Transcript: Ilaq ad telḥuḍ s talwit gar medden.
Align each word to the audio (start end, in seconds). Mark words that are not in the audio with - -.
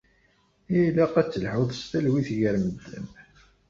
Ilaq 0.79 1.13
ad 1.21 1.27
telḥuḍ 1.29 1.69
s 1.73 1.81
talwit 1.91 2.29
gar 2.39 2.55
medden. 2.65 3.07